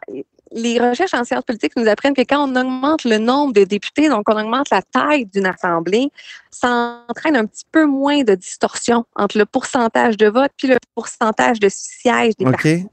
les 0.53 0.79
recherches 0.79 1.13
en 1.13 1.23
sciences 1.25 1.43
politiques 1.43 1.73
nous 1.75 1.87
apprennent 1.89 2.13
que 2.13 2.21
quand 2.21 2.47
on 2.49 2.55
augmente 2.55 3.03
le 3.03 3.17
nombre 3.17 3.51
de 3.53 3.63
députés, 3.65 4.07
donc 4.07 4.23
on 4.29 4.39
augmente 4.39 4.69
la 4.69 4.81
taille 4.81 5.25
d'une 5.25 5.45
assemblée, 5.45 6.09
ça 6.51 7.03
entraîne 7.09 7.35
un 7.35 7.45
petit 7.45 7.65
peu 7.71 7.85
moins 7.85 8.23
de 8.23 8.33
distorsion 8.35 9.05
entre 9.15 9.37
le 9.37 9.45
pourcentage 9.45 10.15
de 10.17 10.27
vote 10.27 10.51
puis 10.57 10.67
le 10.69 10.77
pourcentage 10.95 11.59
de 11.59 11.67
sièges 11.69 12.35
des 12.37 12.45
OK. 12.45 12.51
partis. 12.51 12.85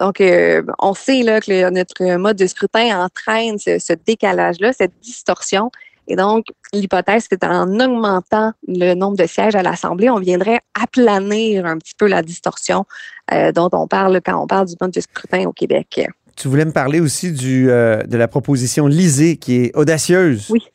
Donc, 0.00 0.20
euh, 0.20 0.62
on 0.78 0.94
sait 0.94 1.22
là, 1.22 1.40
que 1.40 1.50
le- 1.52 1.70
notre 1.70 2.16
mode 2.16 2.36
de 2.38 2.46
scrutin 2.46 3.04
entraîne 3.04 3.58
ce, 3.58 3.78
ce 3.78 3.92
décalage-là, 3.92 4.72
cette 4.72 4.98
distorsion. 5.00 5.70
Et 6.10 6.16
donc, 6.16 6.46
l'hypothèse, 6.72 7.26
c'est 7.30 7.44
en 7.44 7.70
augmentant 7.78 8.52
le 8.66 8.94
nombre 8.94 9.16
de 9.16 9.26
sièges 9.26 9.54
à 9.54 9.62
l'Assemblée, 9.62 10.10
on 10.10 10.18
viendrait 10.18 10.58
aplanir 10.74 11.64
un 11.66 11.78
petit 11.78 11.94
peu 11.96 12.08
la 12.08 12.22
distorsion 12.22 12.84
euh, 13.32 13.52
dont 13.52 13.68
on 13.72 13.86
parle 13.86 14.20
quand 14.20 14.42
on 14.42 14.48
parle 14.48 14.66
du 14.66 14.74
mode 14.80 14.90
de 14.90 15.00
scrutin 15.00 15.46
au 15.46 15.52
Québec. 15.52 16.00
Tu 16.34 16.48
voulais 16.48 16.64
me 16.64 16.72
parler 16.72 16.98
aussi 16.98 17.30
du, 17.30 17.70
euh, 17.70 18.02
de 18.02 18.16
la 18.16 18.26
proposition 18.26 18.88
Lisée 18.88 19.36
qui 19.36 19.64
est 19.64 19.76
audacieuse. 19.76 20.48
Oui. 20.50 20.66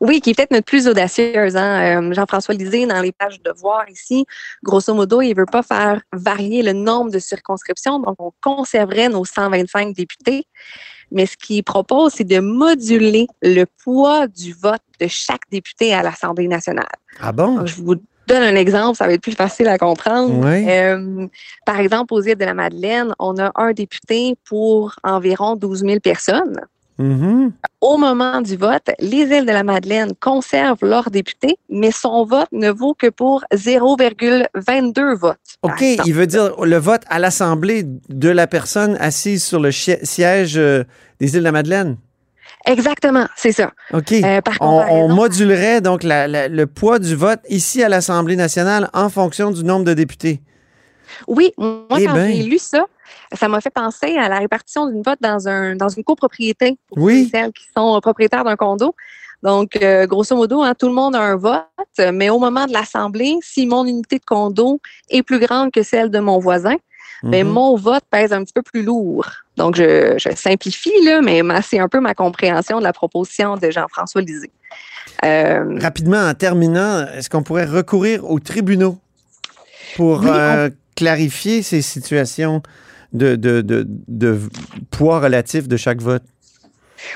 Oui, 0.00 0.20
qui 0.20 0.30
est 0.30 0.34
peut-être 0.34 0.50
notre 0.50 0.66
plus 0.66 0.88
audacieuse. 0.88 1.56
Hein? 1.56 2.02
Euh, 2.02 2.12
Jean-François 2.12 2.54
Lisée, 2.54 2.86
dans 2.86 3.00
les 3.00 3.12
pages 3.12 3.40
de 3.42 3.52
voir 3.56 3.88
ici, 3.88 4.26
grosso 4.62 4.94
modo, 4.94 5.20
il 5.20 5.30
ne 5.30 5.36
veut 5.36 5.46
pas 5.46 5.62
faire 5.62 6.00
varier 6.12 6.62
le 6.62 6.72
nombre 6.72 7.10
de 7.10 7.18
circonscriptions, 7.18 7.98
donc 7.98 8.16
on 8.18 8.32
conserverait 8.42 9.08
nos 9.08 9.24
125 9.24 9.94
députés. 9.94 10.46
Mais 11.10 11.26
ce 11.26 11.36
qu'il 11.36 11.62
propose, 11.62 12.14
c'est 12.14 12.24
de 12.24 12.40
moduler 12.40 13.26
le 13.42 13.64
poids 13.84 14.26
du 14.26 14.52
vote 14.52 14.82
de 15.00 15.06
chaque 15.08 15.42
député 15.50 15.94
à 15.94 16.02
l'Assemblée 16.02 16.48
nationale. 16.48 16.86
Ah 17.20 17.32
bon? 17.32 17.56
Donc, 17.56 17.66
je 17.66 17.82
vous 17.82 17.96
donne 18.26 18.42
un 18.42 18.56
exemple, 18.56 18.96
ça 18.96 19.06
va 19.06 19.12
être 19.12 19.22
plus 19.22 19.32
facile 19.32 19.68
à 19.68 19.78
comprendre. 19.78 20.34
Oui. 20.44 20.68
Euh, 20.68 21.26
par 21.66 21.78
exemple, 21.78 22.14
aux 22.14 22.22
îles 22.22 22.36
de 22.36 22.44
la 22.44 22.54
Madeleine, 22.54 23.14
on 23.18 23.38
a 23.38 23.52
un 23.54 23.72
député 23.72 24.34
pour 24.48 24.96
environ 25.02 25.56
12 25.56 25.80
000 25.80 26.00
personnes. 26.00 26.60
Mhm. 26.98 27.52
Au 27.80 27.96
moment 27.96 28.40
du 28.40 28.56
vote, 28.56 28.88
les 29.00 29.22
îles 29.22 29.46
de 29.46 29.50
la 29.52 29.64
Madeleine 29.64 30.12
conservent 30.20 30.78
leur 30.84 31.10
député, 31.10 31.58
mais 31.68 31.90
son 31.90 32.24
vote 32.24 32.48
ne 32.52 32.70
vaut 32.70 32.94
que 32.94 33.08
pour 33.08 33.42
0,22 33.52 35.14
votes. 35.16 35.36
OK, 35.62 35.82
exemple. 35.82 36.08
il 36.08 36.14
veut 36.14 36.26
dire 36.26 36.52
le 36.62 36.76
vote 36.76 37.02
à 37.08 37.18
l'Assemblée 37.18 37.84
de 38.08 38.28
la 38.28 38.46
personne 38.46 38.96
assise 39.00 39.42
sur 39.44 39.60
le 39.60 39.70
siège 39.72 40.56
euh, 40.56 40.84
des 41.20 41.32
îles 41.32 41.40
de 41.40 41.44
la 41.44 41.52
Madeleine. 41.52 41.96
Exactement, 42.66 43.26
c'est 43.36 43.52
ça. 43.52 43.72
OK. 43.92 44.12
Euh, 44.12 44.40
par 44.40 44.54
on, 44.60 44.84
on 44.88 45.08
modulerait 45.08 45.80
donc 45.80 46.02
la- 46.02 46.26
la- 46.26 46.48
le 46.48 46.66
poids 46.66 46.98
du 46.98 47.14
vote 47.14 47.40
ici 47.50 47.82
à 47.82 47.88
l'Assemblée 47.88 48.36
nationale 48.36 48.88
en 48.94 49.10
fonction 49.10 49.50
du 49.50 49.64
nombre 49.64 49.84
de 49.84 49.92
députés. 49.94 50.40
Oui, 51.28 51.52
moi, 51.58 51.84
Eh 51.98 52.06
quand 52.06 52.14
ben. 52.14 52.32
j'ai 52.34 52.42
lu 52.44 52.58
ça, 52.58 52.86
ça 53.32 53.48
m'a 53.48 53.60
fait 53.60 53.70
penser 53.70 54.16
à 54.16 54.28
la 54.28 54.38
répartition 54.38 54.86
d'une 54.88 55.02
vote 55.02 55.18
dans, 55.20 55.48
un, 55.48 55.76
dans 55.76 55.88
une 55.88 56.04
copropriété 56.04 56.76
pour 56.88 56.98
Oui. 56.98 57.28
celles 57.32 57.52
qui 57.52 57.64
sont 57.76 58.00
propriétaires 58.00 58.44
d'un 58.44 58.56
condo. 58.56 58.94
Donc, 59.42 59.76
euh, 59.76 60.06
grosso 60.06 60.34
modo, 60.34 60.62
hein, 60.62 60.74
tout 60.78 60.88
le 60.88 60.94
monde 60.94 61.14
a 61.14 61.20
un 61.20 61.36
vote, 61.36 61.64
mais 62.14 62.30
au 62.30 62.38
moment 62.38 62.64
de 62.66 62.72
l'Assemblée, 62.72 63.36
si 63.42 63.66
mon 63.66 63.84
unité 63.84 64.18
de 64.18 64.24
condo 64.24 64.80
est 65.10 65.22
plus 65.22 65.38
grande 65.38 65.70
que 65.70 65.82
celle 65.82 66.10
de 66.10 66.18
mon 66.18 66.38
voisin, 66.38 66.76
ben, 67.22 67.46
Mhm. 67.46 67.52
mon 67.52 67.76
vote 67.76 68.04
pèse 68.10 68.32
un 68.32 68.42
petit 68.42 68.52
peu 68.54 68.62
plus 68.62 68.82
lourd. 68.82 69.26
Donc, 69.56 69.76
je, 69.76 70.14
je 70.18 70.34
simplifie, 70.34 70.92
là, 71.04 71.20
mais 71.22 71.42
ma- 71.42 71.62
c'est 71.62 71.78
un 71.78 71.88
peu 71.88 72.00
ma 72.00 72.14
compréhension 72.14 72.78
de 72.78 72.84
la 72.84 72.92
proposition 72.92 73.56
de 73.56 73.70
Jean-François 73.70 74.20
Lisée. 74.22 74.50
Euh, 75.24 75.78
Rapidement, 75.80 76.18
en 76.28 76.34
terminant, 76.34 77.06
est-ce 77.14 77.30
qu'on 77.30 77.42
pourrait 77.42 77.64
recourir 77.66 78.28
aux 78.30 78.40
tribunaux 78.40 78.98
pour 79.96 80.20
Oui, 80.20 80.28
on- 80.28 80.34
euh, 80.34 80.70
clarifier 80.96 81.62
ces 81.62 81.82
situations 81.82 82.62
de, 83.14 83.36
de, 83.36 83.62
de, 83.62 83.86
de 84.08 84.38
poids 84.90 85.20
relatif 85.20 85.66
de 85.68 85.76
chaque 85.76 86.02
vote? 86.02 86.22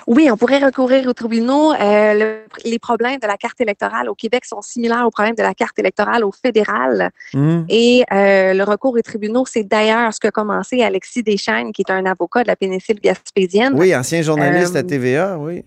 Oui, 0.06 0.28
on 0.30 0.36
pourrait 0.36 0.58
recourir 0.58 1.06
aux 1.08 1.14
tribunaux. 1.14 1.72
Euh, 1.72 2.12
le- 2.14 2.38
les 2.70 2.78
problèmes 2.78 3.18
de 3.20 3.26
la 3.26 3.38
carte 3.38 3.58
électorale 3.60 4.10
au 4.10 4.14
Québec 4.14 4.44
sont 4.44 4.60
similaires 4.60 5.04
aux 5.06 5.10
problèmes 5.10 5.34
de 5.34 5.42
la 5.42 5.54
carte 5.54 5.78
électorale 5.78 6.24
au 6.24 6.30
fédéral. 6.32 7.10
Mhm. 7.32 7.64
Et 7.70 8.04
euh, 8.12 8.52
le 8.52 8.64
recours 8.64 8.94
aux 8.94 9.00
tribunaux, 9.00 9.44
c'est 9.48 9.62
d'ailleurs 9.64 10.12
ce 10.12 10.20
qu'a 10.20 10.30
commencé 10.30 10.82
Alexis 10.82 11.22
Deschaines, 11.22 11.72
qui 11.72 11.82
est 11.82 11.90
un 11.90 12.04
avocat 12.04 12.42
de 12.42 12.48
la 12.48 12.56
péninsule 12.56 13.00
gaspésienne. 13.00 13.72
Oui, 13.76 13.96
ancien 13.96 14.20
journaliste 14.20 14.76
Euh, 14.76 14.80
à 14.80 14.82
TVA, 14.82 15.38
oui. 15.38 15.64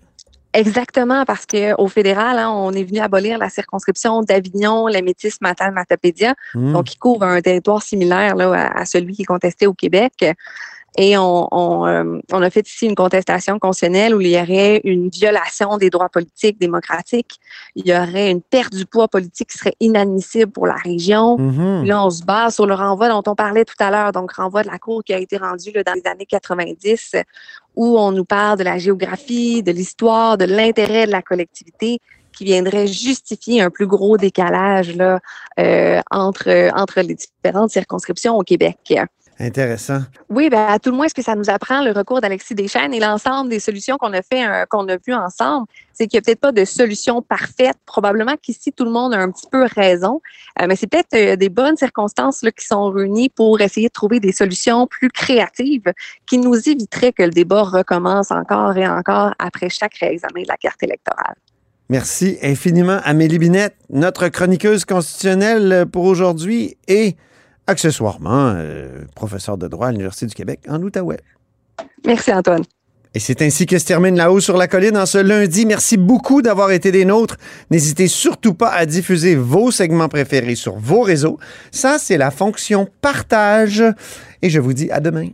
Exactement, 0.54 1.24
parce 1.24 1.46
qu'au 1.46 1.88
fédéral, 1.88 2.38
hein, 2.38 2.50
on 2.50 2.72
est 2.72 2.84
venu 2.84 3.00
abolir 3.00 3.38
la 3.38 3.48
circonscription 3.48 4.20
d'Avignon, 4.20 4.86
la 4.86 5.00
métis 5.00 5.40
matal 5.40 5.72
matapédia 5.72 6.34
Mhm. 6.54 6.72
donc 6.74 6.84
qui 6.84 6.98
couvre 6.98 7.22
un 7.24 7.40
territoire 7.40 7.82
similaire 7.82 8.36
là, 8.36 8.52
à, 8.52 8.80
à 8.80 8.84
celui 8.84 9.14
qui 9.14 9.22
est 9.22 9.26
contesté 9.26 9.66
au 9.66 9.72
Québec. 9.74 10.12
Et 10.98 11.16
on, 11.16 11.48
on, 11.50 11.86
euh, 11.86 12.18
on 12.32 12.42
a 12.42 12.50
fait 12.50 12.68
ici 12.68 12.86
une 12.86 12.94
contestation 12.94 13.58
constitutionnelle 13.58 14.14
où 14.14 14.20
il 14.20 14.28
y 14.28 14.38
aurait 14.38 14.80
une 14.84 15.08
violation 15.08 15.78
des 15.78 15.88
droits 15.88 16.10
politiques 16.10 16.60
démocratiques. 16.60 17.38
Il 17.76 17.86
y 17.86 17.94
aurait 17.94 18.30
une 18.30 18.42
perte 18.42 18.74
du 18.74 18.84
poids 18.84 19.08
politique 19.08 19.48
qui 19.50 19.58
serait 19.58 19.74
inadmissible 19.80 20.52
pour 20.52 20.66
la 20.66 20.74
région. 20.74 21.38
Mhm. 21.38 21.84
Là, 21.84 22.04
on 22.04 22.10
se 22.10 22.22
base 22.22 22.56
sur 22.56 22.66
le 22.66 22.74
renvoi 22.74 23.08
dont 23.08 23.22
on 23.26 23.34
parlait 23.34 23.64
tout 23.64 23.74
à 23.78 23.90
l'heure, 23.90 24.12
donc 24.12 24.32
renvoi 24.32 24.62
de 24.62 24.68
la 24.68 24.78
Cour 24.78 25.02
qui 25.02 25.14
a 25.14 25.18
été 25.18 25.38
rendu 25.38 25.70
là, 25.72 25.82
dans 25.82 25.94
les 25.94 26.06
années 26.10 26.26
90, 26.26 27.16
où 27.76 27.98
on 27.98 28.12
nous 28.12 28.26
parle 28.26 28.58
de 28.58 28.64
la 28.64 28.76
géographie, 28.76 29.62
de 29.62 29.72
l'histoire, 29.72 30.36
de 30.36 30.44
l'intérêt 30.44 31.06
de 31.06 31.12
la 31.12 31.22
collectivité 31.22 32.00
qui 32.32 32.44
viendrait 32.44 32.86
justifier 32.86 33.60
un 33.60 33.70
plus 33.70 33.86
gros 33.86 34.16
décalage 34.16 34.96
là, 34.96 35.20
euh, 35.58 36.00
entre, 36.10 36.70
entre 36.74 37.00
les 37.00 37.14
différentes 37.14 37.70
circonscriptions 37.70 38.36
au 38.36 38.42
Québec. 38.42 38.94
Intéressant. 39.42 40.02
Oui, 40.28 40.48
ben, 40.50 40.66
à 40.68 40.78
tout 40.78 40.90
le 40.90 40.96
moins, 40.96 41.08
ce 41.08 41.14
que 41.14 41.22
ça 41.22 41.34
nous 41.34 41.50
apprend, 41.50 41.82
le 41.82 41.90
recours 41.90 42.20
d'Alexis 42.20 42.54
Deschaines 42.54 42.94
et 42.94 43.00
l'ensemble 43.00 43.50
des 43.50 43.58
solutions 43.58 43.96
qu'on 43.98 44.12
a 44.12 44.22
fait, 44.22 44.46
euh, 44.46 44.66
qu'on 44.70 44.86
a 44.86 44.96
vues 45.04 45.14
ensemble, 45.14 45.66
c'est 45.92 46.06
qu'il 46.06 46.18
n'y 46.18 46.20
a 46.20 46.22
peut-être 46.22 46.40
pas 46.40 46.52
de 46.52 46.64
solution 46.64 47.22
parfaite. 47.22 47.76
Probablement 47.84 48.36
qu'ici, 48.40 48.72
tout 48.72 48.84
le 48.84 48.92
monde 48.92 49.12
a 49.12 49.18
un 49.18 49.32
petit 49.32 49.48
peu 49.50 49.66
raison, 49.74 50.20
Euh, 50.60 50.66
mais 50.68 50.76
c'est 50.76 50.86
peut-être 50.86 51.14
euh, 51.14 51.34
des 51.36 51.48
bonnes 51.48 51.76
circonstances 51.76 52.42
là, 52.42 52.52
qui 52.52 52.66
sont 52.66 52.90
réunies 52.90 53.30
pour 53.30 53.60
essayer 53.60 53.88
de 53.88 53.92
trouver 53.92 54.20
des 54.20 54.32
solutions 54.32 54.86
plus 54.86 55.08
créatives 55.08 55.92
qui 56.26 56.38
nous 56.38 56.56
éviteraient 56.68 57.12
que 57.12 57.22
le 57.22 57.30
débat 57.30 57.62
recommence 57.62 58.30
encore 58.30 58.76
et 58.76 58.86
encore 58.86 59.34
après 59.38 59.70
chaque 59.70 59.94
réexamen 59.94 60.42
de 60.42 60.48
la 60.48 60.56
carte 60.56 60.82
électorale. 60.82 61.34
Merci 61.88 62.38
infiniment, 62.42 63.00
Amélie 63.02 63.38
Binette, 63.38 63.74
notre 63.90 64.28
chroniqueuse 64.28 64.84
constitutionnelle 64.84 65.86
pour 65.90 66.04
aujourd'hui 66.04 66.76
et 66.86 67.16
accessoirement 67.72 68.54
euh, 68.56 69.04
professeur 69.14 69.58
de 69.58 69.66
droit 69.66 69.88
à 69.88 69.90
l'Université 69.90 70.26
du 70.26 70.34
Québec 70.34 70.60
en 70.68 70.80
Outaouais. 70.80 71.20
Merci, 72.06 72.32
Antoine. 72.32 72.62
Et 73.14 73.18
c'est 73.18 73.42
ainsi 73.42 73.66
que 73.66 73.78
se 73.78 73.84
termine 73.84 74.16
La 74.16 74.32
Haut 74.32 74.40
sur 74.40 74.56
la 74.56 74.68
Colline 74.68 74.96
en 74.96 75.04
ce 75.04 75.18
lundi. 75.18 75.66
Merci 75.66 75.98
beaucoup 75.98 76.40
d'avoir 76.40 76.70
été 76.70 76.90
des 76.92 77.04
nôtres. 77.04 77.36
N'hésitez 77.70 78.08
surtout 78.08 78.54
pas 78.54 78.70
à 78.70 78.86
diffuser 78.86 79.36
vos 79.36 79.70
segments 79.70 80.08
préférés 80.08 80.54
sur 80.54 80.76
vos 80.76 81.02
réseaux. 81.02 81.38
Ça, 81.70 81.98
c'est 81.98 82.16
la 82.16 82.30
fonction 82.30 82.88
partage. 83.02 83.84
Et 84.40 84.48
je 84.48 84.60
vous 84.60 84.72
dis 84.72 84.90
à 84.90 85.00
demain. 85.00 85.28